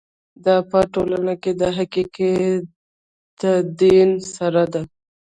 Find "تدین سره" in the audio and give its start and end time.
3.39-4.63